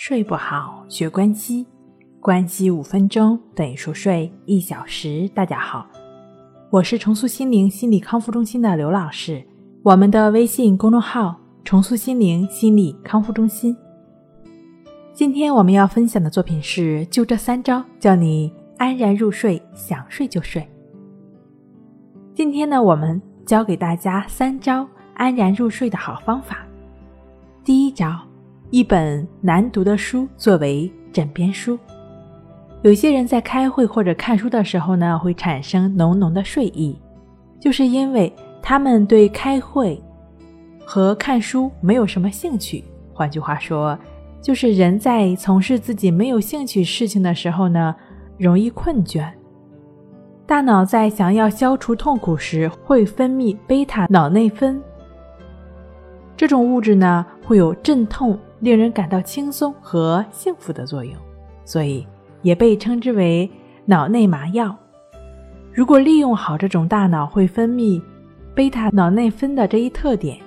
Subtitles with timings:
[0.00, 1.66] 睡不好，学关西，
[2.20, 5.28] 关西五分钟等于熟睡一小时。
[5.34, 5.84] 大家好，
[6.70, 9.44] 我是重塑心灵心理康复中心的刘老师。
[9.82, 11.34] 我们的微信公众号
[11.64, 13.76] “重塑心灵心理康复中心”。
[15.12, 20.64] 今天我们要分享的作品是：就这三招，叫你安然入睡，想睡就睡。
[22.36, 26.64] 今天呢，我们教给大家三招安然入睡的好方法。
[27.64, 28.16] 第一招。
[28.70, 31.78] 一本难读的书作为枕边书，
[32.82, 37.00] 有些人在开会或者看书的时候呢，会产生浓浓的睡意，
[37.58, 39.98] 就是因为他们对开会
[40.84, 42.84] 和看书没有什么兴趣。
[43.14, 43.98] 换句话说，
[44.42, 47.96] 就是人在从事自己没有兴趣事情的时候呢，
[48.36, 49.26] 容易困倦。
[50.46, 54.78] 大脑在想要消除痛苦时，会分泌贝塔脑内分，
[56.36, 58.38] 这种物质呢，会有镇痛。
[58.60, 61.14] 令人感到轻松和幸福的作用，
[61.64, 62.06] 所以
[62.42, 63.48] 也被称之为
[63.84, 64.76] 脑内麻药。
[65.72, 68.02] 如果利用好这种大脑会分泌
[68.54, 70.38] 贝塔脑内分的这一特点，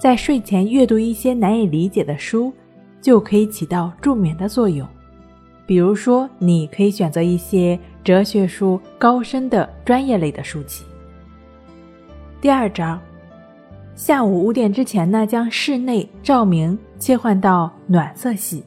[0.00, 2.52] 在睡前阅读一些难以理解的书，
[3.00, 4.86] 就可以起到助眠的作用。
[5.66, 10.84] 比如说，你可以选择一些哲学书、高深的专业类的书籍。
[12.40, 12.98] 第二招。
[14.00, 18.64] 下午五点之前呢，将室内照明切换到暖色系。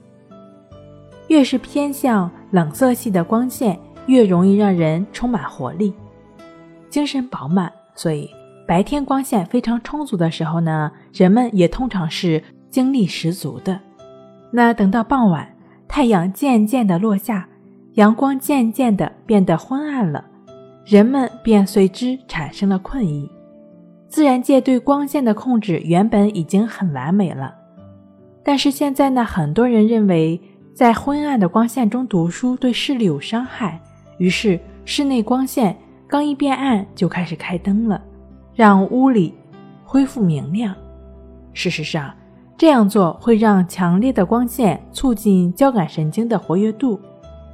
[1.27, 5.91] 越是偏向冷色系的光线，越容易让人充满活力、
[6.87, 7.73] 精神饱满。
[7.95, 8.29] 所以
[8.67, 13.79] 白天光线非常充足的时候呢，人们也通常是精力十足的。
[14.51, 15.51] 那等到傍晚，
[15.87, 17.49] 太阳渐渐的落下，
[17.95, 20.23] 阳光渐渐的变得昏暗了，
[20.85, 23.27] 人们便随之产生了困意。
[24.13, 27.51] 自然界对光线的控制原本已经很完美了，
[28.43, 30.39] 但是现在呢，很多人认为
[30.75, 33.81] 在昏暗的光线中读书对视力有伤害，
[34.19, 35.75] 于是室内光线
[36.05, 37.99] 刚一变暗就开始开灯了，
[38.53, 39.33] 让屋里
[39.83, 40.75] 恢复明亮。
[41.51, 42.13] 事实上，
[42.55, 46.99] 这样做会让强烈的光线促进交感神经的活跃度，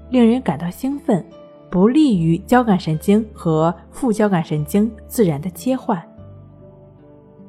[0.09, 1.25] 令人感到兴奋，
[1.69, 6.03] 不利于交感神经和副交感神经自然的切换。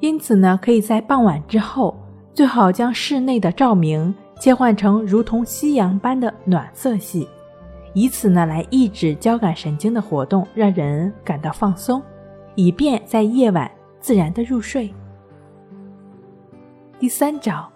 [0.00, 1.94] 因此呢，可以在傍晚之后，
[2.33, 7.28] 最好将室内的照明切换成如同夕阳般的暖色系，
[7.93, 12.03] 以此呢来抑制交感神经的活动，让人感到放松，
[12.55, 14.93] 以便在夜晚自然的入睡。
[16.99, 17.69] 第三招，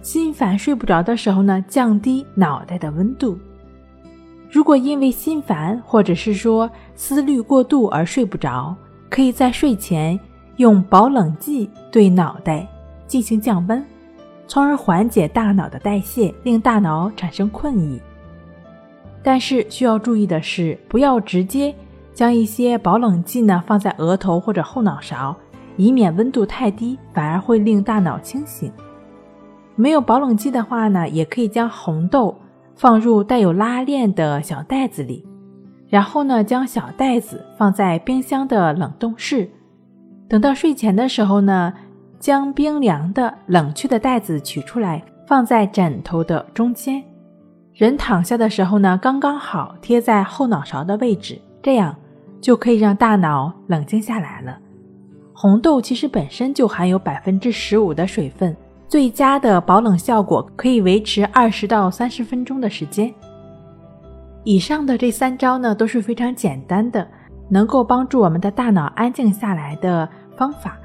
[0.00, 3.38] 心烦睡不着的时候呢，降低脑袋的温度。
[4.50, 8.74] 如果因为心烦或者是说思虑过度而睡不着，
[9.10, 10.18] 可以在睡前。
[10.56, 12.66] 用保冷剂对脑袋
[13.06, 13.84] 进行降温，
[14.46, 18.00] 从而缓解大脑的代谢，令大脑产生困意。
[19.22, 21.74] 但是需要注意的是，不要直接
[22.12, 25.34] 将一些保冷剂呢放在额头或者后脑勺，
[25.76, 28.70] 以免温度太低，反而会令大脑清醒。
[29.76, 32.36] 没有保冷剂的话呢，也可以将红豆
[32.76, 35.26] 放入带有拉链的小袋子里，
[35.88, 39.50] 然后呢，将小袋子放在冰箱的冷冻室。
[40.34, 41.72] 等到睡前的时候呢，
[42.18, 47.00] 将冰凉的冷却的袋子取出来，放在枕头的中间。
[47.72, 51.94] 人躺下的时候呢，刚刚好贴在后脑勺的位置，这样
[52.40, 54.58] 就可以让大脑冷静下来了。
[55.32, 58.56] 红豆其实本身就含有百分之十五的水分，
[58.88, 63.14] 最佳的保冷效果可以维持二十到三十分钟的时间。
[64.42, 67.06] 以上的这三招呢，都是非常简单的。
[67.48, 70.78] 能够帮助我们的大脑安静下来的方法，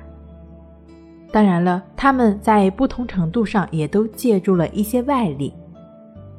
[1.31, 5.53] 当然了，他们在不同程度上也都借助了一些外力。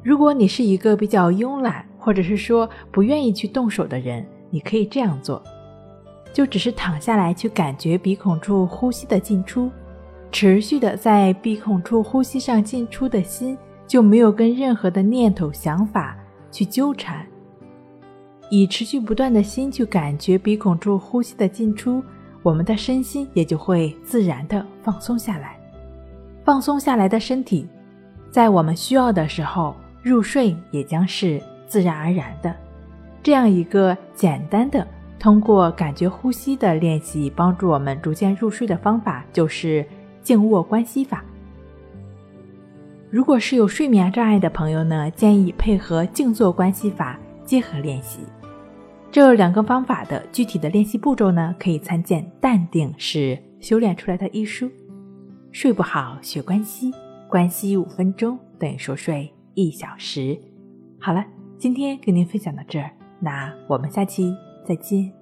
[0.03, 5.41] 如果你是一个比较慵懒，或者是说不愿意去动手的人，你可以这样做：
[6.33, 9.69] 就只是躺下来，去感觉鼻孔处呼吸的进出，
[10.31, 16.17] 持续的在鼻孔处呼吸上进出的心，就没有跟任何的念头、想法
[16.51, 17.25] 去纠缠。
[18.51, 22.03] 以持续不断的心去感觉鼻孔处呼吸的进出，
[22.43, 25.57] 我们的身心也就会自然的放松下来。
[26.43, 27.65] 放松下来的身体，
[28.29, 32.53] 在我们需要的时候入睡也将是自然而然的。
[33.23, 34.85] 这样一个简单的
[35.17, 39.85] 通过感觉呼吸的练习帮助我们逐渐入睡的方法，就是
[40.21, 41.23] 静卧关系法。
[43.09, 48.19] 如果是有睡眠障碍的朋友呢，建议配合静坐关系法结合练习。
[49.11, 54.71] 这两个方法的具体的练习步骤呢，可以参见《淡定是修炼出来的》一书。
[55.51, 56.93] 睡不好学关西，
[57.27, 60.39] 关西五分钟等于熟睡一小时。
[60.97, 61.25] 好了，
[61.57, 64.33] 今天跟您分享到这儿，那我们下期
[64.65, 65.20] 再见。